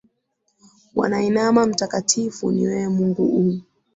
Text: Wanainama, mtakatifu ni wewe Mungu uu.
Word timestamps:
Wanainama, 0.95 1.65
mtakatifu 1.65 2.51
ni 2.51 2.67
wewe 2.67 2.89
Mungu 2.89 3.23
uu. 3.25 3.59